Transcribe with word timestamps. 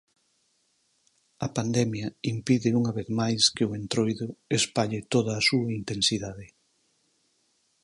A 1.45 1.47
pandemia 1.57 2.07
impide 2.33 2.69
unha 2.79 2.95
vez 2.97 3.07
máis 3.21 3.41
que 3.55 3.63
o 3.69 3.73
Entroido 3.81 4.27
espalle 4.59 4.99
toda 5.13 5.31
a 5.35 5.45
súa 5.49 5.69
intensidade. 5.79 6.45